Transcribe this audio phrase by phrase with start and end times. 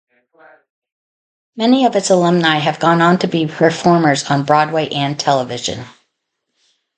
[1.55, 5.85] Many of its alumni have gone on to be performers on Broadway and Television.